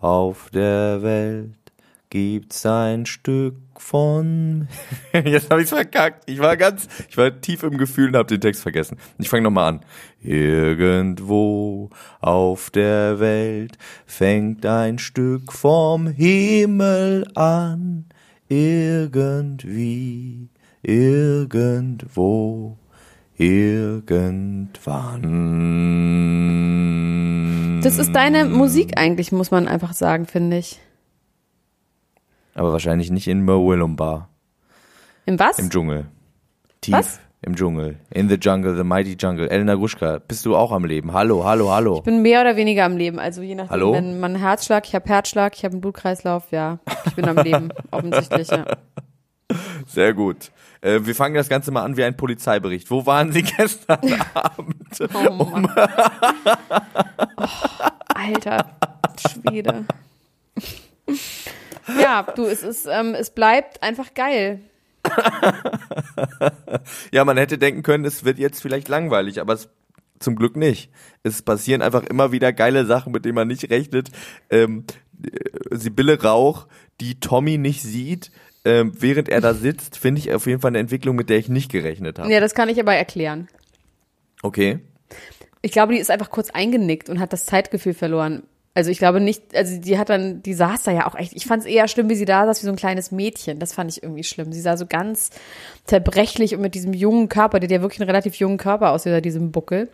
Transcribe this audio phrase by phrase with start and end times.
[0.00, 1.54] auf der Welt
[2.10, 4.68] gibt's ein Stück von.
[5.12, 6.28] Jetzt habe ich's verkackt.
[6.30, 8.98] Ich war ganz, ich war tief im Gefühl und habe den Text vergessen.
[9.18, 9.80] Ich fange nochmal an.
[10.20, 11.90] Irgendwo
[12.20, 18.06] auf der Welt fängt ein Stück vom Himmel an.
[18.48, 20.48] Irgendwie,
[20.82, 22.78] irgendwo,
[23.36, 25.28] irgendwann.
[27.82, 30.80] Das ist deine Musik eigentlich, muss man einfach sagen, finde ich.
[32.54, 34.28] Aber wahrscheinlich nicht in Bar.
[35.26, 35.58] Im was?
[35.58, 36.06] Im Dschungel.
[36.80, 37.20] Tief Was?
[37.42, 37.96] im Dschungel.
[38.10, 39.48] In the jungle, the mighty jungle.
[39.48, 41.12] Elena Gruschka, bist du auch am Leben?
[41.12, 41.98] Hallo, hallo, hallo.
[41.98, 43.20] Ich bin mehr oder weniger am Leben.
[43.20, 43.92] Also je nachdem, Hallo?
[43.92, 46.80] wenn man Herzschlag, ich habe Herzschlag, ich habe einen Blutkreislauf, ja.
[47.06, 48.64] Ich bin am Leben, offensichtlich, ja.
[49.86, 50.50] Sehr gut.
[50.80, 52.90] Äh, wir fangen das Ganze mal an wie ein Polizeibericht.
[52.90, 53.98] Wo waren Sie gestern
[54.34, 55.00] Abend?
[55.14, 55.70] Oh Mann.
[57.36, 57.46] Oh,
[58.14, 58.76] alter
[59.18, 59.84] Schwede.
[61.98, 64.60] Ja, du, es ist, ähm, es bleibt einfach geil.
[67.10, 69.70] Ja, man hätte denken können, es wird jetzt vielleicht langweilig, aber es
[70.18, 70.90] zum Glück nicht.
[71.22, 74.10] Es passieren einfach immer wieder geile Sachen, mit denen man nicht rechnet.
[74.50, 74.84] Ähm,
[75.24, 75.30] äh,
[75.70, 76.66] Sibylle Rauch,
[77.00, 78.30] die Tommy nicht sieht,
[78.64, 81.48] ähm, während er da sitzt, finde ich auf jeden Fall eine Entwicklung, mit der ich
[81.48, 82.32] nicht gerechnet habe.
[82.32, 83.48] Ja, das kann ich aber erklären.
[84.42, 84.80] Okay.
[85.62, 88.42] Ich glaube, die ist einfach kurz eingenickt und hat das Zeitgefühl verloren.
[88.74, 91.46] Also ich glaube nicht, also die hat dann, die saß da ja auch echt, ich
[91.46, 93.58] fand es eher schlimm, wie sie da saß, wie so ein kleines Mädchen.
[93.58, 94.52] Das fand ich irgendwie schlimm.
[94.52, 95.30] Sie sah so ganz
[95.84, 99.20] zerbrechlich und mit diesem jungen Körper, der ja wirklich einen relativ jungen Körper aus, dieser
[99.20, 99.88] diesem Buckel.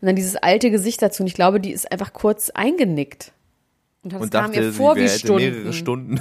[0.00, 1.22] Und dann dieses alte Gesicht dazu.
[1.22, 3.32] Und ich glaube, die ist einfach kurz eingenickt.
[4.06, 5.42] Und das Und kam dachte, ihr vor wie Stunden.
[5.42, 6.20] mehrere Stunden.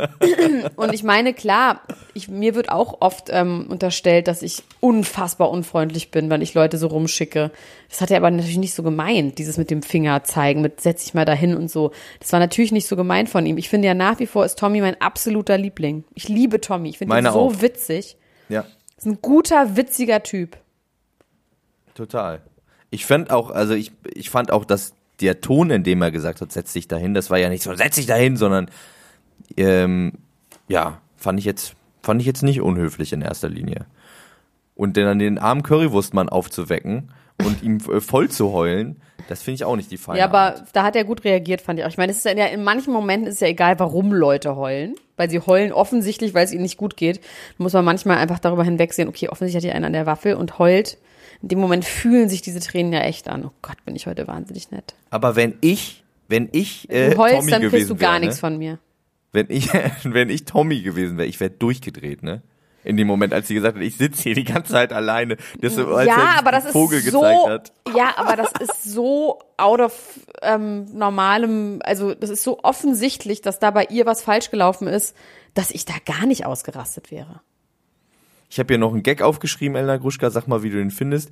[0.76, 1.80] Und ich meine, klar,
[2.14, 6.78] ich, mir wird auch oft ähm, unterstellt, dass ich unfassbar unfreundlich bin, wenn ich Leute
[6.78, 7.50] so rumschicke.
[7.88, 11.02] Das hat er aber natürlich nicht so gemeint, dieses mit dem Finger zeigen, mit setz
[11.02, 11.90] dich mal dahin und so.
[12.20, 13.58] Das war natürlich nicht so gemeint von ihm.
[13.58, 16.04] Ich finde ja nach wie vor ist Tommy mein absoluter Liebling.
[16.14, 16.90] Ich liebe Tommy.
[16.90, 17.60] Ich finde ihn so auch.
[17.60, 18.16] witzig.
[18.48, 18.64] ja.
[18.96, 20.58] Ist ein guter, witziger Typ.
[21.94, 22.40] Total.
[22.90, 26.40] Ich fand auch, also ich, ich fand auch, dass der Ton, in dem er gesagt
[26.40, 28.70] hat, setz dich dahin, das war ja nicht so, setz dich dahin, sondern
[29.56, 30.12] ähm,
[30.68, 33.86] ja, fand ich jetzt, fand ich jetzt nicht unhöflich in erster Linie.
[34.74, 37.10] Und dann den armen Currywurstmann aufzuwecken
[37.44, 38.96] und ihm äh, voll zu heulen,
[39.28, 40.64] das finde ich auch nicht die feine Ja, aber Art.
[40.72, 41.90] da hat er gut reagiert, fand ich auch.
[41.90, 45.30] Ich meine, es ist ja in manchen Momenten ist ja egal, warum Leute heulen, weil
[45.30, 47.18] sie heulen offensichtlich, weil es ihnen nicht gut geht.
[47.18, 50.34] Da muss man manchmal einfach darüber hinwegsehen, okay, offensichtlich hat hier einer an der Waffel
[50.34, 50.98] und heult.
[51.42, 53.44] In dem Moment fühlen sich diese Tränen ja echt an.
[53.44, 54.94] Oh Gott, bin ich heute wahnsinnig nett.
[55.10, 58.36] Aber wenn ich, wenn ich äh, heulst, Tommy dann gewesen kriegst du gar wäre, nichts
[58.36, 58.40] ne?
[58.40, 58.78] von mir.
[59.32, 59.68] wenn ich,
[60.04, 62.42] wenn ich Tommy gewesen wäre, ich wäre durchgedreht, ne?
[62.82, 65.36] In dem Moment, als sie gesagt hat, ich sitze hier die ganze Zeit alleine.
[65.60, 67.72] Das so, als ja, aber das Vogel ist gezeigt so, hat.
[67.94, 73.58] ja, aber das ist so out of ähm, normalem, also das ist so offensichtlich, dass
[73.58, 75.14] da bei ihr was falsch gelaufen ist,
[75.52, 77.42] dass ich da gar nicht ausgerastet wäre.
[78.50, 81.30] Ich habe hier noch einen Gag aufgeschrieben, Elena Gruschka, sag mal, wie du den findest.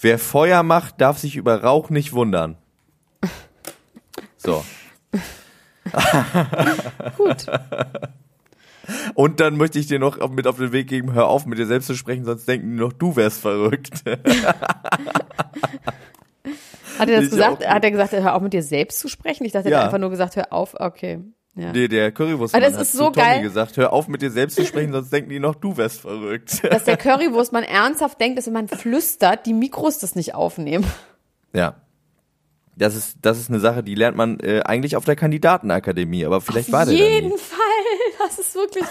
[0.00, 2.56] Wer Feuer macht, darf sich über Rauch nicht wundern.
[4.40, 4.64] So.
[7.16, 7.46] Gut.
[9.14, 11.66] Und dann möchte ich dir noch mit auf den Weg geben, hör auf mit dir
[11.66, 14.04] selbst zu sprechen, sonst denken die noch, du wärst verrückt.
[16.98, 17.66] Hat er das Ich gesagt?
[17.66, 19.44] Hat er gesagt, hör auf mit dir selbst zu sprechen?
[19.44, 19.78] Ich dachte, er Ja.
[19.78, 20.74] hat einfach nur gesagt, hör auf.
[20.78, 21.18] Okay.
[21.58, 21.72] Ja.
[21.72, 23.42] Nee, der Currywurstmann das hat ist zu so Tommy geil.
[23.42, 26.62] gesagt, hör auf mit dir selbst zu sprechen, sonst denken die noch, du wärst verrückt.
[26.70, 30.86] Dass der Currywurstmann ernsthaft denkt, dass wenn man flüstert, die Mikros das nicht aufnehmen.
[31.52, 31.74] Ja.
[32.76, 36.40] Das ist, das ist eine Sache, die lernt man äh, eigentlich auf der Kandidatenakademie, aber
[36.40, 37.36] vielleicht war Auf der da jeden.
[37.36, 37.58] Fall.
[38.20, 38.84] das ist wirklich.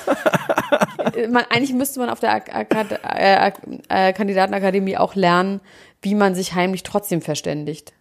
[1.29, 3.51] man, eigentlich müsste man auf der Ak Ak äh,
[3.87, 5.61] äh, Kandidatenakademie auch lernen,
[6.01, 7.93] wie man sich heimlich trotzdem verständigt.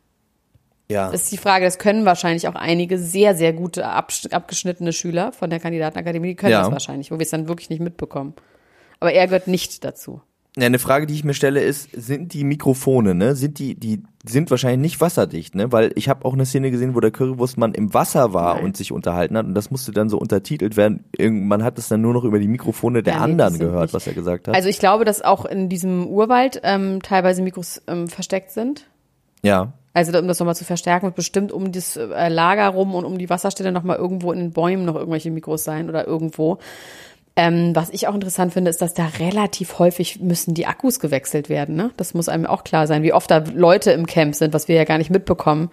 [0.88, 1.11] Ja.
[1.11, 5.50] Das ist die Frage, das können wahrscheinlich auch einige sehr, sehr gute abgeschnittene Schüler von
[5.50, 6.62] der Kandidatenakademie, die können Ja.
[6.62, 8.35] das wahrscheinlich, wo wir es dann wirklich nicht mitbekommen.
[9.00, 10.21] Aber er gehört nicht dazu.
[10.59, 14.03] Ja, eine Frage, die ich mir stelle, ist, sind die Mikrofone, ne, sind die, die
[14.27, 15.71] sind wahrscheinlich nicht wasserdicht, ne?
[15.71, 18.65] Weil ich habe auch eine Szene gesehen, wo der Currywurstmann im Wasser war Nein.
[18.65, 21.05] und sich unterhalten hat und das musste dann so untertitelt werden.
[21.19, 24.06] Man hat es dann nur noch über die Mikrofone der Ja, anderen gehört, nicht- was
[24.06, 24.55] er gesagt hat.
[24.55, 28.87] Also ich glaube, dass auch in diesem Urwald ähm, teilweise Mikros ähm, versteckt sind.
[29.43, 29.73] ja.
[29.96, 33.16] Also um das nochmal zu verstärken, wird bestimmt um das äh, Lager rum und um
[33.16, 36.58] die Wasserstelle nochmal irgendwo in den Bäumen noch irgendwelche Mikros sein oder irgendwo.
[37.34, 41.48] Ähm, was ich auch interessant finde, ist, dass da relativ häufig müssen die Akkus gewechselt
[41.48, 41.76] werden.
[41.76, 41.93] Ne?
[41.96, 44.76] Das muss einem auch klar sein, wie oft da Leute im Camp sind, was wir
[44.76, 45.70] ja gar nicht mitbekommen.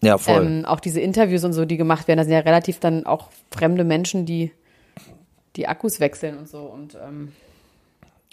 [0.00, 0.46] Ja, voll.
[0.46, 3.28] Ähm, auch diese Interviews und so, die gemacht werden, da sind ja relativ dann auch
[3.50, 4.50] fremde Menschen, die
[5.56, 6.60] die Akkus wechseln und so.
[6.60, 7.32] Und ähm,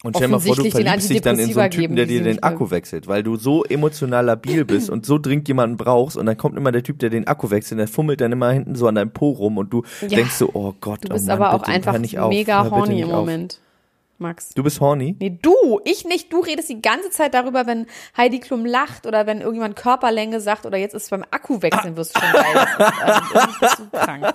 [0.05, 2.41] Und stell mal vor, du verliebst dich dann in so einen Typen, der dir den
[2.43, 6.37] Akku wechselt, weil du so emotional labil bist und so dringend jemanden brauchst und dann
[6.37, 8.95] kommt immer der Typ, der den Akku wechselt, der fummelt dann immer hinten so an
[8.95, 10.07] deinem Po rum und du Ja.
[10.09, 13.01] denkst so, oh Gott, du oh bist Mann, aber auch einfach nicht auf, mega horny
[13.01, 13.09] im.
[13.09, 13.59] Moment,
[14.17, 14.49] Max.
[14.53, 15.15] Du bist horny?
[15.19, 16.31] Nee, du, ich nicht.
[16.31, 17.85] Du redest die ganze Zeit darüber, wenn
[18.15, 21.97] Heidi Klum lacht oder wenn irgendjemand Körperlänge sagt oder jetzt ist es beim Akku wechseln,
[21.97, 22.67] wirst du schon geil.
[23.33, 24.33] Irgendwie bist du krank.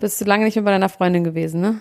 [0.00, 1.80] Bist du lange nicht mehr bei deiner Freundin gewesen, ne?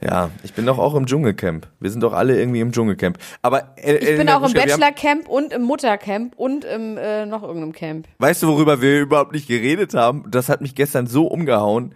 [0.00, 1.66] Ja, ich bin doch auch im Dschungelcamp.
[1.80, 3.18] Wir sind doch alle irgendwie im Dschungelcamp.
[3.42, 7.42] Aber äh, Ich bin Elena auch im Bachelorcamp und im Muttercamp und im äh, noch
[7.42, 8.08] irgendeinem Camp.
[8.18, 10.24] Weißt du, worüber wir überhaupt nicht geredet haben?
[10.30, 11.94] Das hat mich gestern so umgehauen.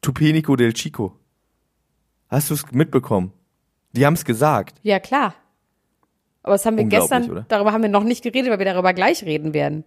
[0.00, 1.16] Tupenico del Chico.
[2.28, 3.32] Hast du es mitbekommen?
[3.92, 4.78] Die haben es gesagt.
[4.82, 5.34] Ja, klar.
[6.42, 7.46] Aber das haben wir gestern, oder?
[7.48, 9.84] darüber haben wir noch nicht geredet, weil wir darüber gleich reden werden.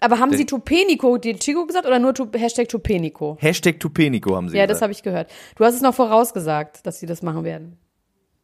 [0.00, 3.36] Aber haben Sie Tupenico, die Chico gesagt oder nur Tu- Hashtag Tupenico?
[3.40, 4.70] Hashtag Tupenico haben sie Ja, gesagt.
[4.76, 5.30] das habe ich gehört.
[5.56, 7.76] Du hast es noch vorausgesagt, dass Sie das machen werden.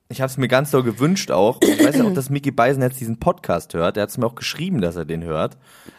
[0.09, 1.59] Ich habe es mir ganz doll gewünscht auch.
[1.63, 3.97] Ich weiß ja auch, dass Mickey Beisenherz diesen Podcast hört.
[3.97, 5.57] Er hat es mir auch geschrieben, dass er den hört.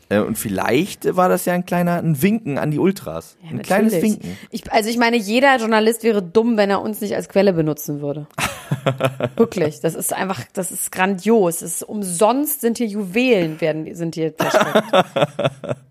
[0.10, 3.36] Äh, Und vielleicht war das ja ein kleiner ein Winken an die Ultras.
[3.44, 4.14] Ja, ein kleines natürlich.
[4.16, 4.38] Winken.
[4.52, 8.00] Ich, also ich meine, jeder Journalist wäre dumm, wenn er uns nicht als Quelle benutzen
[8.02, 8.28] würde.
[9.36, 11.62] Wirklich, das ist einfach, das ist grandios.
[11.62, 14.84] Es ist umsonst sind hier Juwelen werden sind hier versteckt.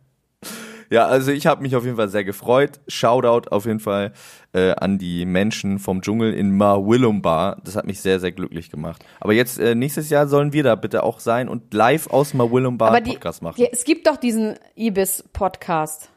[0.90, 2.80] Ja, also ich habe mich auf jeden Fall sehr gefreut.
[2.88, 4.12] Shoutout auf jeden Fall
[4.52, 7.60] äh, an die Menschen vom Dschungel in Marwillumbar.
[7.64, 9.04] Das hat mich sehr, sehr glücklich gemacht.
[9.20, 13.04] Aber jetzt äh, nächstes Jahr sollen wir da bitte auch sein und live aus einen
[13.04, 13.60] die, Podcast machen.
[13.60, 16.10] ja, es gibt doch diesen Ibis Podcast.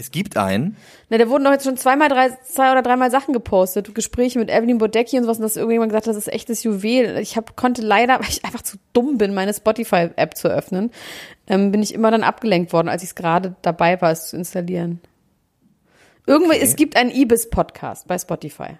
[0.00, 0.78] Es gibt einen.
[1.10, 4.48] Na, da wurden doch jetzt schon zweimal, drei, zwei oder dreimal Sachen gepostet, Gespräche mit
[4.48, 7.18] Evelyn Bodecki und sowas, und dass irgendjemand gesagt hat, das ist echtes Juwel.
[7.18, 10.90] Ich hab, konnte leider, weil ich einfach zu dumm bin, meine Spotify-App zu öffnen,
[11.48, 14.36] ähm, bin ich immer dann abgelenkt worden, als ich es gerade dabei war, es zu
[14.38, 15.02] installieren.
[16.26, 16.64] Irgendwie, Okay.
[16.64, 18.78] es gibt einen Ibis-Podcast bei Spotify,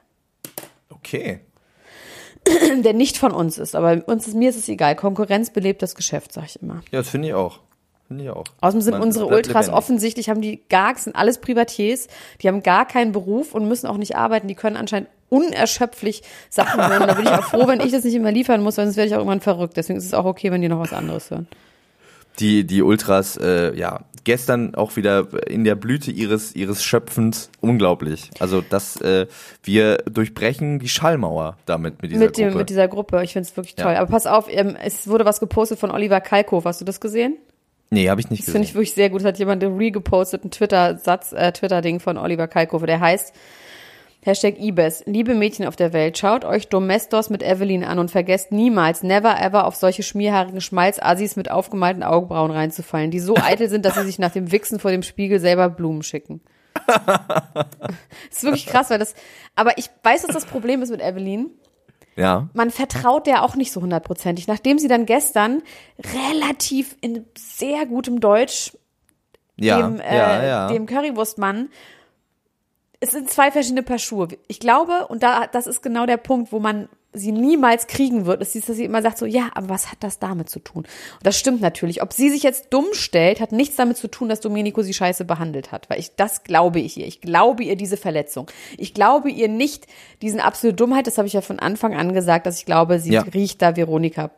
[0.89, 1.41] Okay.
[2.83, 4.97] der nicht von uns ist, aber uns ist, mir ist es egal.
[4.97, 6.77] Konkurrenz belebt das Geschäft, sag ich immer.
[6.91, 7.61] Ja, das finde ich auch.
[8.11, 8.43] Finde ich auch.
[8.61, 9.73] Außerdem sind Man- unsere Ultras lebendig.
[9.73, 12.09] offensichtlich, haben die gar, sind alles Privatiers,
[12.43, 16.81] die haben gar keinen Beruf und müssen auch nicht arbeiten, die können anscheinend unerschöpflich Sachen
[16.89, 17.07] hören.
[17.07, 19.07] Da bin ich auch froh, wenn ich das nicht immer liefern muss, weil sonst werde
[19.09, 19.77] ich auch irgendwann verrückt.
[19.77, 21.47] Deswegen ist es auch okay, wenn die noch was anderes hören.
[22.41, 27.51] die, die Ultras, äh, ja, gestern auch wieder in der Blüte ihres, ihres Schöpfens.
[27.61, 28.31] Unglaublich.
[28.41, 29.27] Also, dass äh,
[29.63, 32.59] wir durchbrechen die Schallmauer damit mit dieser Mit, dem, Gruppe.
[32.59, 33.23] mit dieser Gruppe.
[33.23, 33.85] Ich finde es wirklich Ja.
[33.85, 33.95] toll.
[33.97, 36.65] Aber pass auf, ähm, es wurde was gepostet von Oliver Kalkow.
[36.65, 37.37] Hast du das gesehen?
[37.91, 38.53] Nee, habe ich nicht Das gesehen.
[38.53, 39.21] finde ich wirklich sehr gut.
[39.21, 43.35] Das hat jemand regepostet, ein Twitter-Satz, äh, Twitter-Ding von Oliver Kalkofe, der heißt
[44.23, 45.03] Hashtag Ibis.
[45.07, 49.41] Liebe Mädchen auf der Welt, schaut euch Domestos mit Evelyn an und vergesst niemals, never
[49.41, 54.05] ever auf solche schmierhaarigen Schmalzassis mit aufgemalten Augenbrauen reinzufallen, die so eitel sind, dass sie
[54.05, 56.43] sich nach dem Wichsen vor dem Spiegel selber Blumen schicken.
[56.87, 57.67] das
[58.31, 59.15] ist wirklich krass, weil das,
[59.57, 61.51] aber ich weiß, dass das Problem ist mit Evelyn
[62.21, 62.49] ja.
[62.53, 64.47] man vertraut der auch nicht so hundertprozentig.
[64.47, 65.63] Nachdem sie dann gestern
[66.15, 68.77] relativ in sehr gutem Deutsch
[69.57, 70.69] Ja, dem, äh, ja, ja.
[70.69, 71.69] dem Currywurstmann,
[73.01, 74.29] es sind zwei verschiedene Paar Schuhe.
[74.47, 78.41] Ich glaube, und da, das ist genau der Punkt, wo man sie niemals kriegen wird,
[78.41, 80.85] ist, dass sie immer sagt so, ja, aber was hat das damit zu tun?
[80.85, 82.03] Und das stimmt natürlich.
[82.03, 85.25] Ob sie sich jetzt dumm stellt, hat nichts damit zu tun, dass Domenico sie scheiße
[85.25, 85.91] behandelt hat.
[85.91, 87.07] Weil ich, das glaube ich ihr.
[87.07, 88.47] Ich glaube ihr diese Verletzung.
[88.79, 89.87] Ich glaube ihr nicht
[90.23, 93.13] diesen absolute Dummheit, das habe ich ja von Anfang an gesagt, dass ich glaube, sie
[93.13, 93.23] Ja.
[93.23, 94.31] riecht da Veronika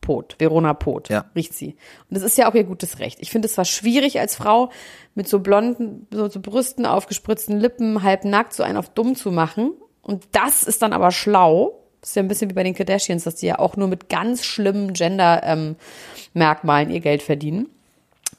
[0.00, 1.26] Pot, Verona Pot, Ja.
[1.34, 1.76] riecht sie.
[2.10, 3.18] Und das ist ja auch ihr gutes Recht.
[3.20, 4.70] Ich finde es zwar schwierig als Frau
[5.14, 9.30] mit so blonden, so, so Brüsten, aufgespritzten Lippen, halb nackt, so einen auf dumm zu
[9.30, 9.72] machen.
[10.02, 11.80] Und das ist dann aber schlau.
[12.04, 14.10] Das ist ja ein bisschen wie bei den Kardashians, dass die ja auch nur mit
[14.10, 17.70] ganz schlimmen Gender-Merkmalen ihr Geld verdienen.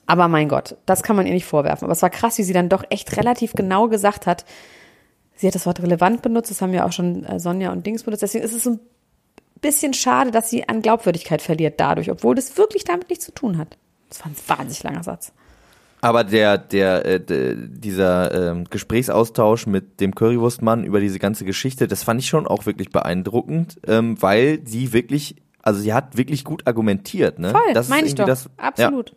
[0.06, 1.86] Aber mein Gott, das kann man ihr nicht vorwerfen.
[1.86, 4.46] Aber es war krass, wie sie dann doch echt relativ genau gesagt hat.
[5.36, 8.04] Sie hat das Wort relevant benutzt, das haben ja auch schon äh, Sonja und Dings
[8.04, 8.22] benutzt.
[8.22, 8.80] Deswegen ist es ein
[9.62, 13.58] bisschen schade, dass sie an Glaubwürdigkeit verliert dadurch, obwohl das wirklich damit nichts zu tun
[13.58, 13.80] hat.
[14.10, 15.34] Das war ein wahnsinnig langer Satz.
[16.06, 21.88] Aber der, der, äh, der dieser ähm, Gesprächsaustausch mit dem Currywurstmann über diese ganze Geschichte,
[21.88, 26.44] das fand ich schon auch wirklich beeindruckend, ähm, weil sie wirklich, also sie hat wirklich
[26.44, 27.50] gut argumentiert, ne?
[27.50, 28.28] Voll, das meine ich doch.
[28.28, 29.16] Das, Absolut.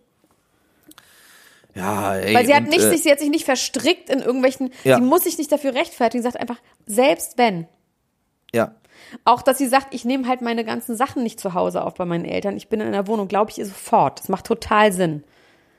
[1.75, 4.09] Ja, ja ey, Weil sie hat und, nicht, äh, sich, sie hat sich nicht verstrickt
[4.09, 4.97] in irgendwelchen, Ja.
[4.97, 7.67] sie muss sich nicht dafür rechtfertigen, sie sagt einfach, selbst wenn.
[8.55, 8.75] ja,
[9.27, 12.07] Auch, dass sie sagt, ich nehme halt meine ganzen Sachen nicht zu Hause auf bei
[12.07, 14.21] meinen Eltern, ich bin in der Wohnung, glaube ich, sofort.
[14.21, 15.23] Das macht total Sinn.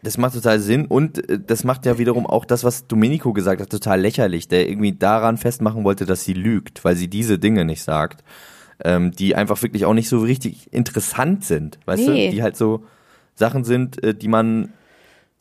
[0.02, 3.62] Das macht total Sinn und äh, das macht ja wiederum auch das, was Domenico gesagt
[3.62, 7.66] hat, total lächerlich, der irgendwie daran festmachen wollte, dass sie lügt, weil sie diese Dinge
[7.66, 8.24] nicht sagt,
[8.84, 12.28] ähm, die einfach wirklich auch nicht so richtig interessant sind, weißt Nee.
[12.30, 12.86] du, die halt so
[13.36, 14.72] Sachen sind, äh, die man,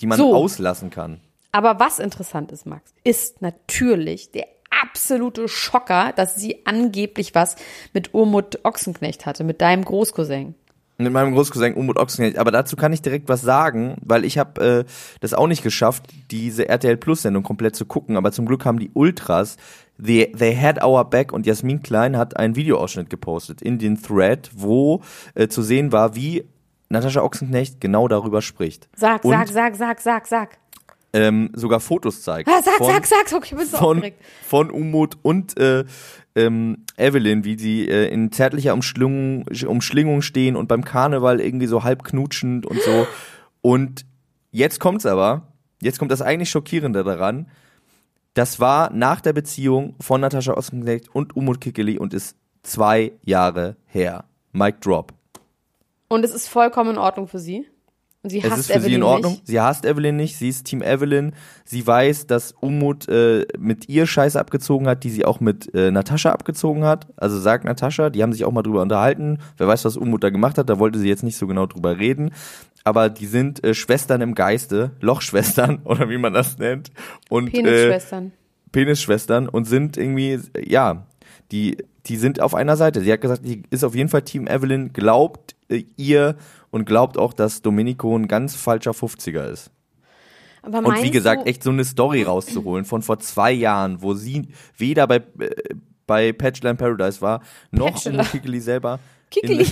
[0.00, 0.34] die man So.
[0.34, 1.20] auslassen kann.
[1.52, 4.46] Aber was interessant ist, Max, ist natürlich der
[4.82, 7.56] absolute Schocker, dass sie angeblich was
[7.94, 10.54] mit Urmut Ochsenknecht hatte, mit deinem Großcousin.
[11.00, 12.38] Mit meinem Großcousin Umut Ochsenknecht.
[12.38, 14.84] Aber dazu kann ich direkt was sagen, weil ich habe äh,
[15.20, 18.16] das auch nicht geschafft, diese RTL Plus Sendung komplett zu gucken.
[18.16, 19.58] Aber zum Glück haben die Ultras,
[20.04, 24.50] they, they had our back und Jasmin Klein hat einen Videoausschnitt gepostet in den Thread,
[24.54, 25.02] wo
[25.36, 26.44] äh, zu sehen war, wie
[26.88, 28.88] Natascha Ochsenknecht genau darüber spricht.
[28.96, 30.58] Sag, und, sag, sag, sag, sag, sag.
[31.12, 32.48] Ähm, sogar Fotos zeigt.
[32.50, 34.22] Ah, sag, von- sag, sag, sag, ich bin so von, aufgeregt.
[34.44, 35.84] von Umut und äh,
[36.36, 41.82] ähm, Evelyn, wie sie äh, in zärtlicher Umschlingung, Umschlingung stehen und beim Karneval irgendwie so
[41.82, 43.06] halb knutschend und so.
[43.62, 44.04] Und
[44.50, 45.48] jetzt kommt's aber,
[45.80, 47.48] jetzt kommt das eigentlich Schockierende daran.
[48.34, 53.76] Das war nach der Beziehung von Natascha Ochsenknecht und Umut Kikeli und ist zwei Jahre
[53.86, 54.24] her.
[54.52, 55.12] Mic drop.
[56.08, 57.66] Und es ist vollkommen in Ordnung für sie.
[58.22, 59.32] Und sie Es hasst ist für Evelyn sie in Ordnung.
[59.32, 59.46] Nicht.
[59.46, 60.36] Sie hasst Evelyn nicht.
[60.36, 61.34] Sie ist Team Evelyn.
[61.64, 65.90] Sie weiß, dass Umut äh, mit ihr Scheiße abgezogen hat, die sie auch mit äh,
[65.92, 67.06] Natascha abgezogen hat.
[67.16, 69.38] Also sagt Natascha, die haben sich auch mal drüber unterhalten.
[69.56, 71.98] Wer weiß, was Umut da gemacht hat, da wollte sie jetzt nicht so genau drüber
[71.98, 72.32] reden.
[72.82, 76.90] Aber die sind äh, Schwestern im Geiste, Lochschwestern oder wie man das nennt.
[77.28, 78.32] Und äh, Penisschwestern.
[78.72, 81.06] Penisschwestern und sind irgendwie, ja,
[81.52, 83.00] die, die sind auf einer Seite.
[83.00, 85.57] Sie hat gesagt, die ist auf jeden Fall Team Evelyn, glaubt äh,
[85.96, 86.36] ihr
[86.70, 89.70] und glaubt auch, dass Domenico ein ganz falscher 50er ist.
[90.62, 94.48] Aber Und wie gesagt, echt so eine Story rauszuholen von vor zwei Jahren, wo sie
[94.76, 95.74] weder bei, äh,
[96.06, 98.20] bei in Paradise war, noch Bachelor.
[98.20, 98.98] Umo Kikili selber.
[99.30, 99.66] Kikili,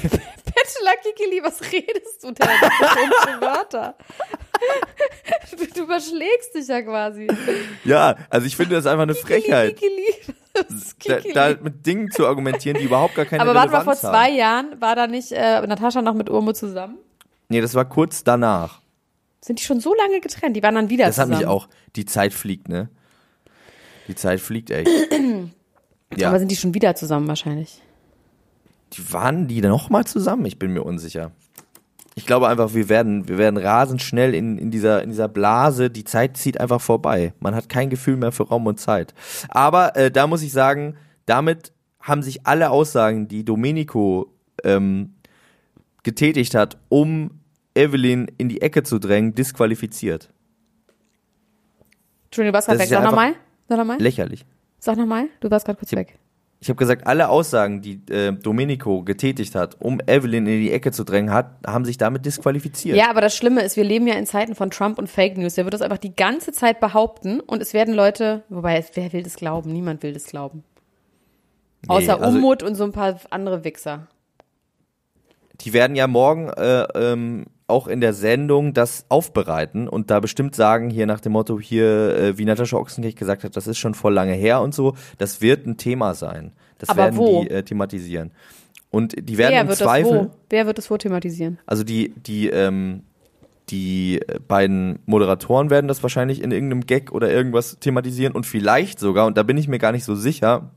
[0.67, 2.49] Bachelor Kikili, was redest du denn?
[2.61, 3.97] Das komische Wörter.
[5.59, 7.29] Du, du überschlägst dich ja quasi.
[7.85, 9.77] Ja, also ich finde das einfach eine Frechheit.
[9.77, 10.15] Kikili.
[10.55, 11.35] Was ist Da, Kikili?
[11.35, 14.31] da mit Dingen zu argumentieren, die überhaupt gar keine Aber warte mal, vor zwei.
[14.31, 16.99] Jahren war da nicht äh, Natascha noch mit Urmo zusammen?
[17.49, 18.81] Nee, das war kurz danach.
[19.41, 20.57] Sind die schon so lange getrennt?
[20.57, 21.39] Die waren dann wieder Das hat zusammen.
[21.41, 22.89] mich auch, die Zeit fliegt, ne?
[24.09, 24.91] Die Zeit fliegt echt.
[26.17, 27.83] ja, Aber sind die schon wieder zusammen wahrscheinlich?
[28.93, 30.47] Die waren die noch mal zusammen?
[30.47, 31.33] Ich bin mir unsicher.
[32.15, 35.91] Ich glaube einfach, wir werden, wir werden rasend schnell in, in dieser, in dieser Blase.
[35.91, 37.35] Die Zeit zieht einfach vorbei.
[37.41, 39.13] Man hat kein Gefühl mehr für Raum und Zeit.
[39.49, 44.33] Aber äh, da muss ich sagen, damit haben sich alle Aussagen, die Domenico
[44.65, 45.15] ähm,
[46.05, 47.41] getätigt hat, um
[47.75, 50.31] Evelyn in die Ecke zu drängen, disqualifiziert.
[52.27, 52.89] Entschuldigung, du warst gerade weg.
[52.89, 53.35] Sag nochmal.
[53.69, 54.01] Sag nochmal.
[54.01, 54.47] Lächerlich.
[54.79, 55.29] Sag nochmal.
[55.41, 56.19] Du warst gerade kurz weg.
[56.67, 60.91] Ich habe gesagt, alle Aussagen, die äh, Domenico getätigt hat, um Evelyn in die Ecke
[60.91, 62.97] zu drängen, hat, haben sich damit disqualifiziert.
[62.97, 65.55] Ja, aber das Schlimme ist, wir leben ja in Zeiten von Trump und Fake News.
[65.55, 69.23] Der wird das einfach die ganze Zeit behaupten und es werden Leute, wobei, wer will
[69.23, 69.73] das glauben?
[69.73, 70.65] Niemand will das glauben.
[71.87, 74.09] Außer also- Umut und so ein paar andere Wichser.
[75.61, 80.55] Die werden ja morgen äh, ähm, auch in der Sendung das aufbereiten und da bestimmt
[80.55, 83.95] sagen, hier nach dem Motto, hier, äh, wie Natascha Ochsenknecht gesagt hat, das ist schon
[83.95, 86.53] voll lange her und so, das wird ein Thema sein.
[86.79, 87.43] Das Aber werden wo?
[87.43, 88.31] die äh, thematisieren.
[88.91, 90.31] Und die werden Wer im wird das Zweifel?
[90.49, 91.59] Wer wird das wo thematisieren?
[91.67, 93.03] also die, die, ähm,
[93.69, 99.01] die äh, beiden Moderatoren werden das wahrscheinlich in irgendeinem Gag oder irgendwas thematisieren und vielleicht
[99.01, 100.71] sogar, und da bin ich mir gar nicht so sicher,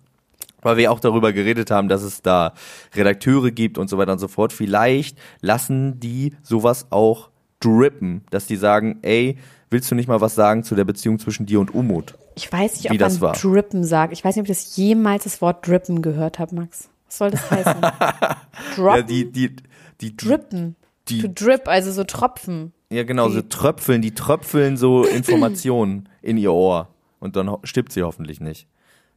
[0.62, 2.54] weil wir auch darüber geredet haben, dass es da
[2.96, 8.48] Redakteure gibt und so weiter und so fort, vielleicht lassen die sowas auch drippen, dass
[8.48, 9.38] die sagen, ey,
[9.70, 12.16] willst du nicht mal was sagen zu der Beziehung zwischen dir und Umut?
[12.36, 13.34] Ich weiß nicht, Wie ob das man war.
[13.34, 14.14] Drippen sagt.
[14.14, 16.90] Ich weiß nicht, ob ich das jemals das Wort Drippen gehört habe, Max.
[17.08, 17.82] Was soll das heißen?
[18.76, 18.96] Droppen?
[18.98, 19.56] Ja, die, die,
[20.00, 20.76] die, Drippen.
[21.10, 22.72] die, To drip, also so Tropfen.
[22.90, 26.88] ja genau, so die- tröpfeln, die tröpfeln so Informationen in ihr Ohr
[27.20, 28.68] und dann stirbt sie hoffentlich nicht.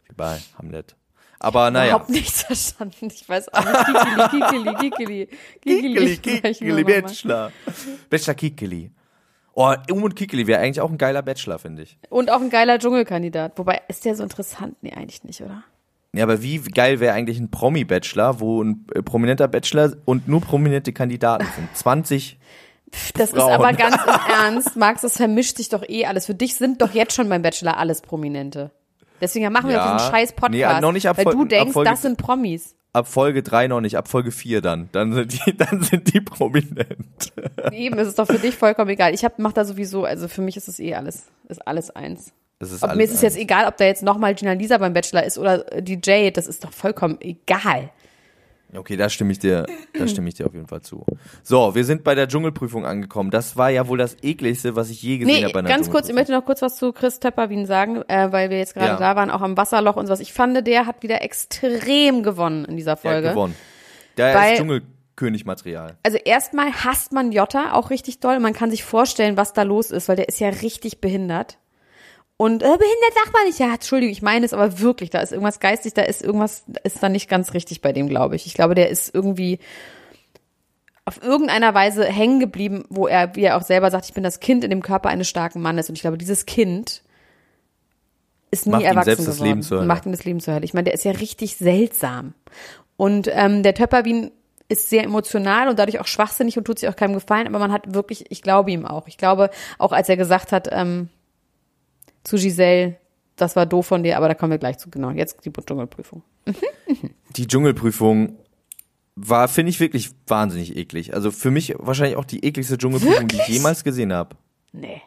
[0.08, 0.96] Wie bei Hamlet.
[1.42, 1.90] Aber naja.
[1.90, 3.08] Überhaupt nichts verstanden.
[3.12, 4.30] Ich weiß auch nicht.
[4.30, 5.26] Kikili, Kikili, Kikili.
[5.60, 6.22] Kikeli, ich
[6.58, 7.02] Kikeli, mal.
[7.02, 7.52] Bachelor.
[8.08, 8.92] Bachelor Kikeli.
[9.54, 11.98] Oh, Umut Kikili wäre eigentlich auch ein geiler Bachelor, finde ich.
[12.08, 13.58] Und auch ein geiler Dschungelkandidat.
[13.58, 14.76] Wobei, ist der so interessant?
[14.82, 15.64] Nee, eigentlich nicht, oder?
[16.14, 20.40] Ja, aber wie geil wäre eigentlich ein Promi-Bachelor, wo ein äh, prominenter Bachelor und nur
[20.42, 21.68] prominente Kandidaten sind?
[21.76, 22.38] 20
[22.90, 23.48] Pff, Das Frauen.
[23.48, 26.26] ist aber ganz im Ernst, Max, das vermischt sich doch eh alles.
[26.26, 28.70] Für dich sind doch jetzt schon beim Bachelor alles Prominente.
[29.22, 29.94] Deswegen machen wir Ja.
[29.96, 30.52] diesen scheiß Podcast.
[30.52, 32.74] Nee, noch nicht ab weil du denkst, Folge- das sind Promis.
[32.92, 34.88] ab Folge 3 noch nicht, ab Folge 4 dann.
[34.92, 37.32] Dann sind die, dann sind die prominent.
[37.72, 39.14] Eben, es ist doch für dich vollkommen egal.
[39.14, 42.32] Ich hab, mach da sowieso, also für mich ist es eh alles, ist alles eins.
[42.58, 44.92] Das ist Ob mir ist es jetzt egal, ob da jetzt nochmal Gina Lisa beim
[44.92, 47.90] Bachelor ist oder äh, die Jade, das ist doch vollkommen egal.
[48.74, 49.66] Okay, da stimme ich dir,
[49.98, 51.04] da stimme ich dir auf jeden Fall zu.
[51.42, 53.30] So, wir sind bei der Dschungelprüfung angekommen.
[53.30, 55.90] Das war ja wohl das ekligste, was ich je gesehen Nee, habe bei einer ganz
[55.90, 58.92] kurz, ich möchte noch kurz was zu Chris Töpperwien sagen, äh, weil wir jetzt gerade
[58.92, 58.96] Ja.
[58.96, 60.20] da waren, auch am Wasserloch und sowas.
[60.20, 63.28] Ich fand, der hat wieder extrem gewonnen in dieser Der hat Folge.
[63.30, 63.54] gewonnen.
[64.16, 65.96] Der Weil- ist Dschungelkönig-Material.
[66.02, 68.40] Also erstmal hasst man Jota auch richtig doll.
[68.40, 71.58] Man kann sich vorstellen, was da los ist, weil der ist ja richtig behindert.
[72.42, 73.60] Und äh, behindert sagt man nicht.
[73.60, 75.10] Ja, Entschuldigung, ich meine es aber wirklich.
[75.10, 78.34] Da ist irgendwas geistig, da ist irgendwas, ist da nicht ganz richtig bei dem, glaube
[78.34, 78.46] ich.
[78.46, 79.60] Ich glaube, der ist irgendwie
[81.04, 84.40] auf irgendeiner Weise hängen geblieben, wo er, wie er auch selber sagt, ich bin das
[84.40, 85.88] Kind in dem Körper eines starken Mannes.
[85.88, 87.04] Und ich glaube, dieses Kind
[88.50, 89.86] ist nie Macht ihm erwachsen das geworden Hölle.
[89.86, 90.64] macht ihm das Leben zur Hölle.
[90.64, 92.34] Ich meine, der ist ja richtig seltsam.
[92.96, 94.32] Und ähm, der Töpperwien
[94.68, 97.70] ist sehr emotional und dadurch auch schwachsinnig und tut sich auch keinem gefallen, aber man
[97.70, 99.06] hat wirklich, ich glaube ihm auch.
[99.06, 101.08] Ich glaube, auch als er gesagt hat ähm,
[102.24, 102.96] zu Giselle,
[103.36, 104.90] das war doof von dir, aber da kommen wir gleich zu.
[104.90, 106.22] Genau, jetzt die Dschungelprüfung.
[107.36, 108.36] Die Dschungelprüfung
[109.14, 111.14] war, finde ich, wirklich wahnsinnig eklig.
[111.14, 113.56] Also für mich wahrscheinlich auch die ekligste Dschungelprüfung, die ich Wirklich?
[113.56, 114.36] jemals gesehen habe.
[114.72, 115.00] Nee.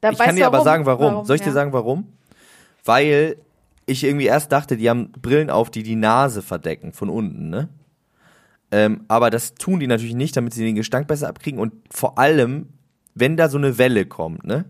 [0.00, 1.24] Da Ich kann dir aber sagen, warum.
[1.24, 1.48] Soll ich ja.
[1.48, 2.06] dir sagen, warum?
[2.84, 3.36] Weil
[3.86, 7.68] ich irgendwie erst dachte, die haben Brillen auf, die die Nase verdecken, von unten, ne?
[8.70, 12.18] Ähm, aber das tun die natürlich nicht, damit sie den Gestank besser abkriegen und vor
[12.18, 12.68] allem,
[13.14, 14.64] wenn da so eine Welle kommt, ne?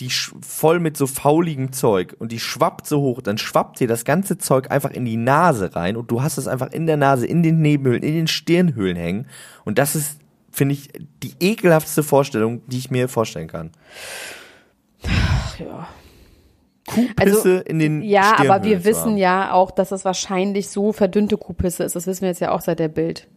[0.00, 4.04] Die voll mit so fauligem Zeug und die schwappt so hoch, dann schwappt dir das
[4.04, 7.26] ganze Zeug einfach in die Nase rein und du hast es einfach in der Nase,
[7.26, 9.26] in den Nebenhöhlen, in den Stirnhöhlen hängen
[9.64, 10.20] und das ist,
[10.52, 10.88] finde ich,
[11.22, 13.72] die ekelhaftste Vorstellung, die ich mir vorstellen kann.
[15.04, 15.88] Ach, ja.
[16.88, 21.36] Kuhpisse Also, in den Ja, aber wir wissen ja auch, dass das wahrscheinlich so verdünnte
[21.36, 21.94] Kuhpisse ist.
[21.96, 23.28] Das wissen wir jetzt ja auch seit der Bild.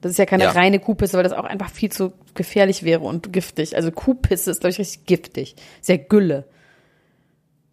[0.00, 0.50] Das ist ja keine Ja.
[0.52, 3.76] reine Kuhpisse, weil das auch einfach viel zu gefährlich wäre und giftig.
[3.76, 5.56] Also Kuhpisse ist, glaube ich, richtig giftig.
[5.80, 6.44] Ist ja Gülle.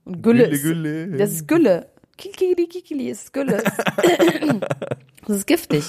[0.04, 1.18] Und Gülle, Gülle, ist, Gülle.
[1.18, 1.88] das ist Gülle.
[2.18, 3.63] Kikili, kikili, ist Gülle.
[5.28, 5.84] das ist giftig.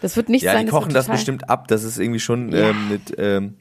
[0.00, 0.66] Das wird nicht Ja, sein.
[0.66, 1.68] die das kochen das total- bestimmt ab.
[1.68, 2.70] Das ist irgendwie schon Ja.
[2.70, 3.54] ähm, mit ähm,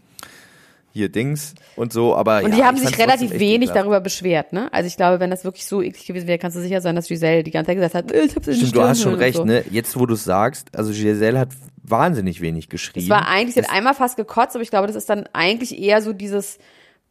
[0.96, 2.16] hier Dings und so.
[2.16, 3.76] Aber Und ja, die haben ich sich relativ wenig ekelhaft.
[3.76, 4.72] darüber beschwert, ne?
[4.72, 7.10] Also ich glaube, wenn das wirklich so eklig gewesen wäre, kannst du sicher sein, dass
[7.10, 9.44] Giselle die ganze Zeit gesagt hat, ich hab's in Stimmt, du hast schon recht, so.
[9.44, 9.66] ne?
[9.70, 11.50] Jetzt, wo du es sagst, also Giselle hat
[11.84, 13.04] wahnsinnig wenig geschrien.
[13.04, 15.78] Es war eigentlich, sie hat einmal fast gekotzt, aber ich glaube, das ist dann eigentlich
[15.78, 16.60] eher so dieses,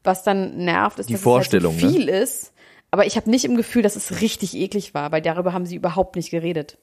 [0.03, 1.89] was dann nervt, ist, Die dass Vorstellung, es ne?
[1.89, 2.53] halt so viel ist.
[2.91, 5.77] Aber ich habe nicht im Gefühl, dass es richtig eklig war, weil darüber haben sie
[5.77, 6.79] überhaupt nicht geredet.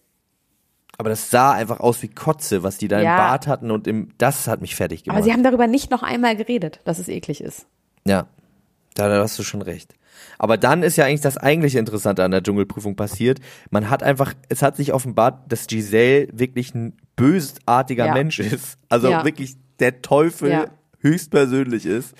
[1.02, 3.12] Aber das sah einfach aus wie Kotze, was die da Ja.
[3.12, 5.18] im Bad hatten und im, das hat mich fertig gemacht.
[5.18, 7.66] Aber sie haben darüber nicht noch einmal geredet, dass es eklig ist.
[8.06, 8.28] Ja,
[8.94, 9.96] da, da hast du schon recht.
[10.38, 13.40] Aber dann ist ja eigentlich das eigentliche Interessante an der Dschungelprüfung passiert.
[13.72, 18.14] Man hat einfach, es hat sich offenbart, dass Giselle wirklich ein bösartiger Ja.
[18.14, 18.78] Mensch ist.
[18.90, 19.26] Also Ja.
[19.26, 22.14] wirklich der Teufel höchstpersönlich ist.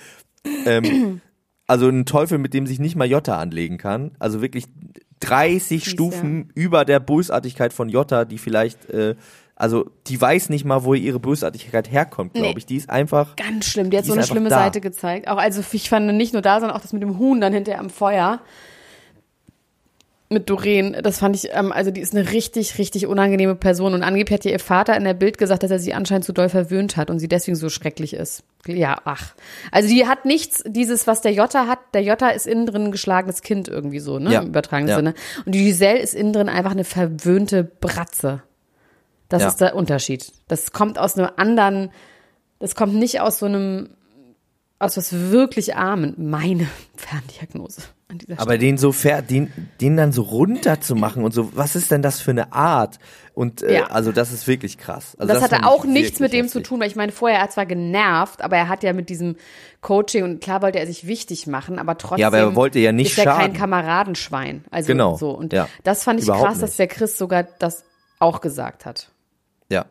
[0.66, 1.22] Ähm,
[1.68, 4.12] also ein Teufel, mit dem sich nicht mal Jota anlegen kann.
[4.18, 4.66] Also wirklich
[5.22, 9.16] 30 Fies, Stufen über der Bösartigkeit von Jota, die vielleicht, äh,
[9.56, 12.56] also die weiß nicht mal, wo ihre Bösartigkeit herkommt, glaube Nee.
[12.58, 12.66] ich.
[12.66, 13.90] Die ist einfach, Ganz schlimm.
[13.92, 14.58] Die hat Die so eine schlimme da.
[14.60, 15.28] Seite gezeigt.
[15.28, 17.80] Auch also ich fand nicht nur da, sondern auch das mit dem Huhn dann hinterher
[17.80, 18.40] am Feuer.
[20.32, 23.94] Mit Doreen, das fand ich, ähm, also die ist eine richtig, richtig unangenehme Person.
[23.94, 26.48] Und angeblich hat ihr Vater in der Bild gesagt, dass er sie anscheinend zu doll
[26.48, 28.44] verwöhnt hat und sie deswegen so schrecklich ist.
[28.66, 29.34] Ja, ach.
[29.72, 31.80] Also die hat nichts, dieses, was der Jota hat.
[31.94, 34.32] Der Jota ist innen drin ein geschlagenes Kind irgendwie so, ne?
[34.32, 34.40] Ja.
[34.42, 34.96] Im übertragenen Ja.
[34.96, 35.14] Sinne.
[35.46, 38.42] Und die Giselle ist innen drin einfach eine verwöhnte Bratze.
[39.28, 39.48] Das Ja.
[39.50, 40.32] ist der Unterschied.
[40.48, 41.92] Das kommt aus einem anderen,
[42.60, 43.90] das kommt nicht aus so einem,
[44.82, 46.16] aus was wirklich Armen.
[46.18, 51.24] Meine Ferndiagnose an dieser Aber den so fair, den, den dann so runter zu machen
[51.24, 53.00] und so, was ist denn das für eine Art?
[53.34, 53.86] Und äh, Ja.
[53.88, 55.16] also das ist wirklich krass.
[55.18, 56.68] Also das, fand hatte auch nichts mit dem zu heftig.
[56.68, 59.38] tun, weil ich meine, vorher er hat zwar genervt, aber er hat ja mit diesem
[59.80, 62.20] Coaching und klar wollte er sich wichtig machen, aber trotzdem.
[62.20, 63.54] Ja, aber er wollte ja nicht ist er kein schaden.
[63.58, 64.66] Kameradenschwein.
[64.72, 65.32] Also Genau, so.
[65.32, 65.68] Und ja.
[65.84, 66.80] das fand ich Überhaupt krass, dass nicht.
[66.80, 67.84] der Chris sogar das
[68.20, 69.10] auch gesagt hat.
[69.70, 69.86] Ja.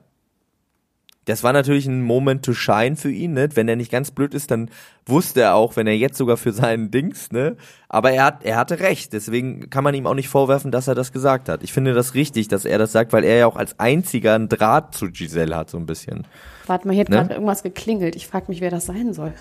[1.31, 3.49] Das war natürlich ein Moment to shine für ihn, ne?
[3.55, 4.69] Wenn er nicht ganz blöd ist, dann
[5.07, 7.57] wusste er auch, wenn er jetzt sogar für seinen Dings, ne?
[7.89, 9.13] Aber er hat, er hatte recht.
[9.13, 11.63] Deswegen kann man ihm auch nicht vorwerfen, dass er das gesagt hat.
[11.63, 14.49] Ich finde das richtig, dass er das sagt, weil er ja auch als einziger einen
[14.49, 16.27] Draht zu Giselle hat, so ein bisschen.
[16.67, 17.17] Warte mal, hier hat Ne?
[17.17, 18.17] gerade irgendwas geklingelt.
[18.17, 19.33] Ich frage mich, wer das sein soll.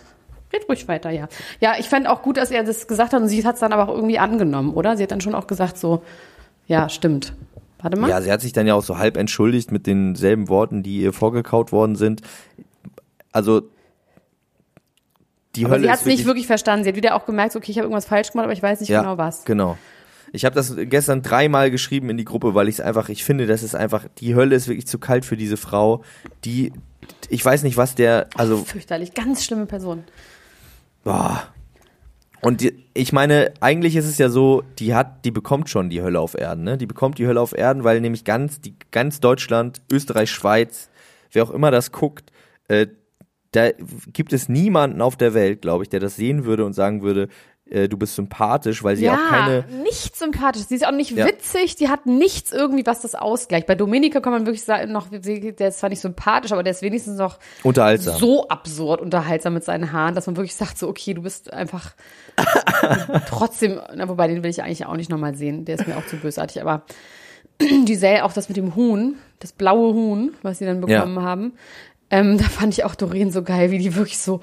[0.54, 1.28] Red ruhig weiter, ja.
[1.60, 3.74] Ja, ich fand auch gut, dass er das gesagt hat und sie hat es dann
[3.74, 4.96] aber auch irgendwie angenommen, oder?
[4.96, 6.04] Sie hat dann schon auch gesagt so,
[6.68, 7.34] ja, stimmt.
[7.82, 8.10] Warte mal.
[8.10, 11.14] Ja, sie hat sich dann ja auch so halb entschuldigt mit denselben Worten, die ihr
[11.14, 12.22] vorgekaut worden sind.
[13.32, 13.70] Also
[15.56, 16.84] die aber Hölle sie hat es nicht wirklich verstanden.
[16.84, 18.90] Sie hat wieder auch gemerkt, okay, ich habe irgendwas falsch gemacht, aber ich weiß nicht
[18.90, 19.46] ja, genau was.
[19.46, 19.78] Genau.
[20.32, 23.48] Ich habe das gestern dreimal geschrieben in die Gruppe, weil ich es einfach, ich finde,
[23.48, 26.04] das ist einfach, die Hölle ist wirklich zu kalt für diese Frau,
[26.46, 26.72] die,
[27.30, 30.04] ich weiß nicht, was der, also Fürchterlich, ganz schlimme Person.
[31.04, 31.48] Boah.
[32.42, 36.02] Und die, ich meine, eigentlich ist es ja so, die hat, die bekommt schon die
[36.02, 36.78] Hölle auf Erden, ne?
[36.78, 40.90] Die bekommt die Hölle auf Erden, weil nämlich ganz, die, ganz Deutschland, Österreich, Schweiz,
[41.32, 42.32] wer auch immer das guckt,
[42.68, 42.88] äh,
[43.52, 43.72] da
[44.14, 47.30] gibt es niemanden auf der Welt, glaube ich, der das sehen würde und sagen würde,
[47.70, 49.64] du bist sympathisch, weil sie ja, auch keine.
[49.84, 50.64] nicht sympathisch.
[50.64, 51.28] Sie ist auch nicht Ja.
[51.28, 53.68] witzig, die hat nichts irgendwie, was das ausgleicht.
[53.68, 56.82] Bei Dominika kann man wirklich sagen, noch, der ist zwar nicht sympathisch, aber der ist
[56.82, 58.18] wenigstens noch Unterhaltsam.
[58.18, 61.94] so absurd unterhaltsam mit seinen Haaren, dass man wirklich sagt, so, okay, du bist einfach
[63.28, 66.06] trotzdem, na, wobei den will ich eigentlich auch nicht nochmal sehen, der ist mir auch
[66.06, 66.84] zu bösartig, aber
[67.86, 71.22] Giselle, auch das mit dem Huhn, das blaue Huhn, was sie dann bekommen Ja.
[71.24, 71.54] haben,
[72.10, 74.42] ähm, da fand ich auch Doreen so geil, wie die wirklich so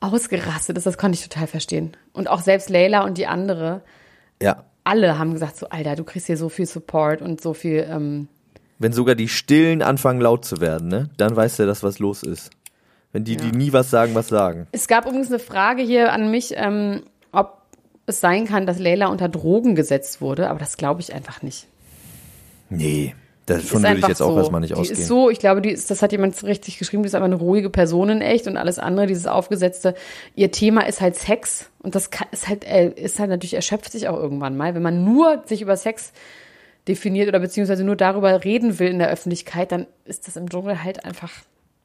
[0.00, 1.96] ausgerastet ist, das konnte ich total verstehen.
[2.12, 3.82] Und auch selbst Leila und die andere,
[4.42, 4.64] Ja.
[4.84, 8.28] alle haben gesagt, so, Alter, du kriegst hier so viel Support und so viel, ähm,
[8.78, 11.08] Wenn sogar die Stillen anfangen laut zu werden, ne?
[11.16, 12.50] Dann weißt du, dass was los ist.
[13.12, 14.66] Wenn die, die nie was sagen, was sagen.
[14.72, 17.62] Es gab übrigens eine Frage hier an mich, ähm, ob
[18.06, 21.68] es sein kann, dass Leila unter Drogen gesetzt wurde, aber das glaube ich einfach nicht.
[22.68, 23.14] Nee.
[23.46, 24.38] Davon Ist würde ich jetzt auch so.
[24.38, 24.98] erstmal nicht die ausgehen.
[24.98, 27.34] ist so, ich glaube, die ist, das hat jemand richtig geschrieben, die ist einfach eine
[27.34, 29.94] ruhige Person in echt und alles andere, dieses aufgesetzte,
[30.34, 33.92] ihr Thema ist halt Sex und das kann, ist halt, äh, ist halt natürlich, erschöpft
[33.92, 34.74] sich auch irgendwann mal.
[34.74, 36.12] Wenn man nur sich über Sex
[36.88, 40.82] definiert oder beziehungsweise nur darüber reden will in der Öffentlichkeit, dann ist das im Dschungel
[40.82, 41.30] halt einfach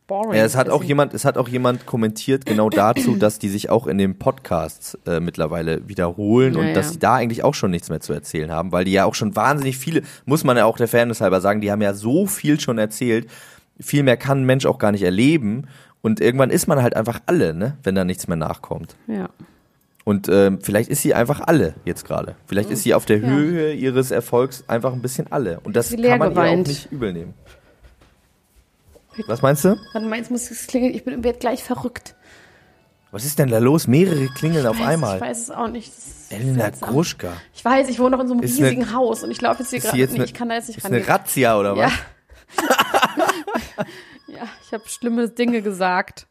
[0.10, 0.34] boring.
[0.38, 3.69] Ja, es hat auch jemand, es hat auch jemand kommentiert genau dazu, dass die sich
[3.69, 7.72] auch in den Podcasts äh, mittlerweile wiederholen Ja, und dass sie da eigentlich auch schon
[7.72, 10.65] nichts mehr zu erzählen haben, weil die ja auch schon wahnsinnig viele, muss man ja
[10.65, 13.30] auch der Fairness halber sagen, die haben ja so viel schon erzählt,
[13.80, 15.67] viel mehr kann ein Mensch auch gar nicht erleben
[16.02, 18.95] und irgendwann ist man halt einfach alle, ne, wenn da nichts mehr nachkommt.
[19.08, 19.30] Ja.
[20.06, 22.36] Und ähm, vielleicht ist sie einfach alle jetzt gerade.
[22.48, 23.28] Vielleicht ist sie auf der Ja.
[23.30, 26.67] Höhe ihres Erfolgs einfach ein bisschen alle und das kann man ihr auch geweint.
[26.67, 27.34] nicht übel nehmen.
[29.27, 29.77] Was meinst du?
[29.93, 32.15] Warte mal, jetzt muss es klingeln, ich bin werd gleich verrückt.
[33.12, 33.88] Was ist denn da los?
[33.88, 35.15] Mehrere klingeln auf weiß, einmal.
[35.15, 35.91] Ich weiß es auch nicht.
[36.29, 36.69] Elena.
[36.69, 37.34] Gruschka.
[37.55, 39.63] Ich weiß, ich wohne noch in so einem Ist riesigen eine- Haus und ich laufe
[39.63, 39.97] jetzt hier gerade.
[39.97, 41.12] Nee, eine, ich kann da jetzt nicht ist eine rangehen.
[41.12, 41.86] Razzia oder Ja.
[41.86, 41.93] was?
[44.27, 46.27] ja, ich habe schlimme Dinge gesagt.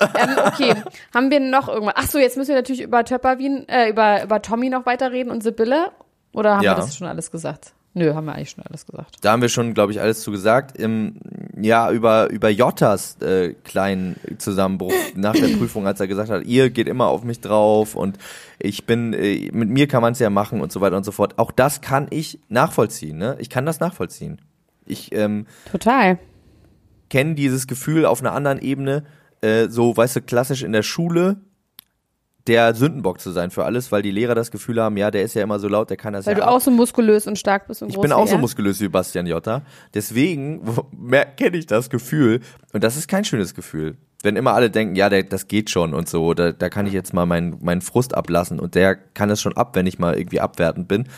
[0.00, 0.08] ähm,
[0.46, 0.74] okay,
[1.14, 1.94] haben wir noch irgendwas?
[1.96, 5.42] Ach so, jetzt müssen wir natürlich über Töpperwien, äh, über, über Tommy noch weiterreden und
[5.42, 5.92] Sibylle.
[6.32, 6.72] Oder haben Ja.
[6.72, 7.72] wir das schon alles gesagt?
[7.98, 9.16] Nö, haben wir eigentlich schon alles gesagt.
[9.22, 10.76] Da haben wir schon, glaube ich, alles zu gesagt.
[10.76, 11.14] Im,
[11.58, 16.68] ja, über, über Jottas äh, kleinen Zusammenbruch nach der Prüfung, als er gesagt hat, ihr
[16.68, 18.18] geht immer auf mich drauf und
[18.58, 21.12] ich bin, äh, mit mir kann man es ja machen und so weiter und so
[21.12, 21.38] fort.
[21.38, 23.38] Auch das kann ich nachvollziehen, ne?
[23.38, 24.42] Ich kann das nachvollziehen.
[24.84, 26.18] Ich ähm, Total.
[27.08, 29.04] kenne dieses Gefühl auf einer anderen Ebene,
[29.40, 31.38] äh, so, weißt du, klassisch in der Schule,
[32.46, 35.34] der Sündenbock zu sein für alles, weil die Lehrer das Gefühl haben, ja, der ist
[35.34, 36.54] ja immer so laut, der kann das Weil ja du ab.
[36.54, 39.62] auch so muskulös und stark bist und Ich bin auch so muskulös wie Bastian Jotta.
[39.94, 40.62] Deswegen
[41.36, 42.40] kenne ich das Gefühl.
[42.72, 43.96] Und das ist kein schönes Gefühl.
[44.22, 46.92] Wenn immer alle denken, ja, der, das geht schon und so, da, da kann ich
[46.92, 50.16] jetzt mal meinen meinen Frust ablassen und der kann es schon ab, wenn ich mal
[50.16, 51.08] irgendwie abwertend bin.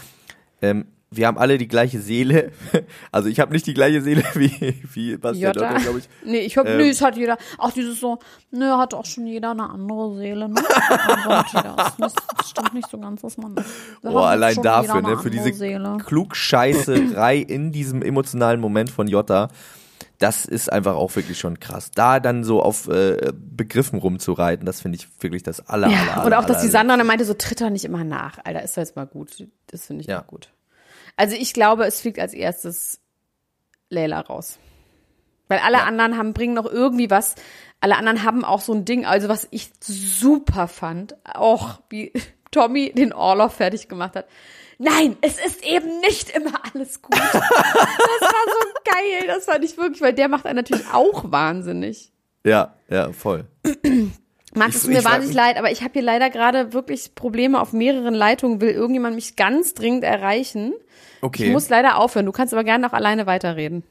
[0.61, 2.53] Ähm, wir haben alle die gleiche Seele.
[3.11, 5.55] Also ich habe nicht die gleiche Seele wie, wie Bastian.
[5.55, 6.09] Jotta, glaube ich.
[6.25, 6.77] Nee, ich hab, Ähm.
[6.79, 8.19] nee, es hat jeder, auch dieses so,
[8.51, 10.61] ne, hat auch schon jeder eine andere Seele, ne?
[11.99, 13.65] Das, das stimmt nicht so ganz, dass man, da
[14.03, 15.97] Boah, hat allein dafür, ne, für diese Seele.
[16.05, 19.49] Klugscheißerei in diesem emotionalen Moment von Jotta,
[20.19, 21.91] das ist einfach auch wirklich schon krass.
[21.95, 26.13] Da dann so auf äh, Begriffen rumzureiten, das finde ich wirklich das aller, aller, Ja,
[26.15, 28.39] aller und auch, dass die aller- Sandra dann meinte, so tritt doch nicht immer nach.
[28.45, 29.47] Alter, ist doch jetzt mal gut.
[29.69, 30.21] Das finde ich Ja.
[30.23, 30.51] auch gut.
[31.19, 33.01] Also ich glaube, es fliegt als erstes
[33.91, 34.59] Leila raus.
[35.49, 37.35] Weil alle anderen haben, bringen noch irgendwie was.
[37.81, 42.13] Alle anderen haben auch so ein Ding, also was ich super fand, auch wie
[42.53, 44.27] Tommy den Orloff fertig gemacht hat.
[44.79, 47.19] Nein, es ist eben nicht immer alles gut.
[47.21, 52.13] Das war so geil, das fand ich wirklich, weil der macht einen natürlich auch wahnsinnig.
[52.45, 53.45] Ja, ja, voll.
[54.59, 57.73] Max, Ich- es mir wahnsinnig leid, aber ich habe hier leider gerade wirklich Probleme auf
[57.73, 58.61] mehreren Leitungen.
[58.61, 60.73] Will irgendjemand mich ganz dringend erreichen?
[61.21, 61.47] Okay.
[61.47, 62.27] Ich muss leider aufhören.
[62.27, 63.83] Du kannst aber gerne noch alleine weiterreden.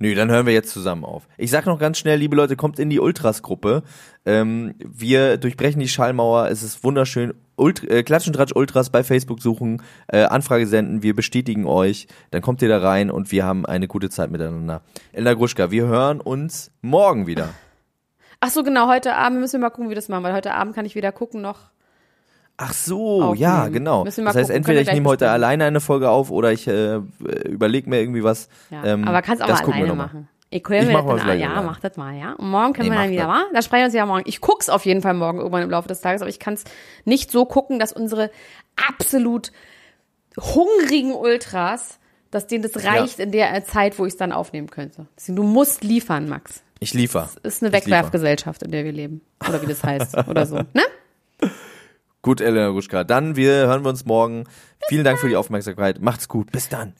[0.00, 1.28] Nö, dann hören wir jetzt zusammen auf.
[1.38, 3.84] Ich sag noch ganz schnell, liebe Leute, kommt in die Ultras-Gruppe.
[4.26, 6.48] Ähm, wir durchbrechen die Schallmauer.
[6.48, 7.32] Es ist wunderschön.
[7.56, 11.04] Ult äh, Klatsch und Tratsch Ultras bei Facebook suchen, äh, Anfrage senden.
[11.04, 12.08] Wir bestätigen euch.
[12.32, 14.82] Dann kommt ihr da rein und wir haben eine gute Zeit miteinander.
[15.12, 17.50] Elna Gruschka, wir hören uns morgen wieder.
[18.46, 20.52] Ach so, genau, heute Abend müssen wir mal gucken, wie wir das machen, weil heute
[20.52, 21.70] Abend kann ich wieder gucken noch.
[22.58, 23.40] Ach so, Aufnehmen.
[23.40, 24.04] ja, genau.
[24.04, 24.50] Das heißt, gucken.
[24.50, 26.96] entweder ich nehme heute alleine eine Folge auf oder ich äh,
[27.48, 28.50] überlege mir irgendwie was.
[28.70, 28.84] Ja.
[28.84, 30.28] Ähm, Aber kannst auch das mal alleine machen.
[30.50, 31.66] Ich, Ich wir mach das mal dann, ja, alleine.
[31.66, 32.34] mach das mal, ja.
[32.34, 33.30] Und morgen können Nee, wir dann wieder, das.
[33.30, 33.42] wa?
[33.54, 34.22] Da sprechen wir uns ja morgen.
[34.26, 36.64] Ich guck's auf jeden Fall morgen irgendwann im Laufe des Tages, aber ich kann's
[37.06, 38.30] nicht so gucken, dass unsere
[38.88, 39.52] absolut
[40.38, 41.98] hungrigen Ultras,
[42.30, 45.06] dass denen das reicht in der äh, Zeit, wo ich es dann aufnehmen könnte.
[45.16, 46.62] Deswegen, du musst liefern, Max.
[46.84, 47.30] Ich liefer.
[47.42, 47.72] Ist eine.
[47.72, 49.22] Wegwerfgesellschaft, in der wir leben.
[49.48, 50.18] Oder wie das heißt.
[50.28, 50.60] oder so.
[50.74, 50.82] Ne?
[52.20, 53.04] Gut, Elena Ruschka.
[53.04, 54.44] Dann wir hören wir uns morgen.
[54.88, 56.00] Vielen Dank für die Aufmerksamkeit.
[56.02, 56.52] Macht's gut.
[56.52, 56.92] Bis dann.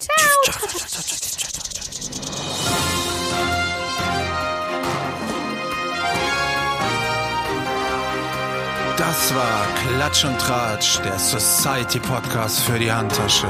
[8.96, 9.66] Das war
[9.96, 13.48] Klatsch und Tratsch, der Society Podcast für die Handtasche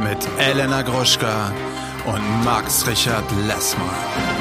[0.00, 1.52] mit Elena Gruschka
[2.06, 4.37] und Max Richard Lessmann.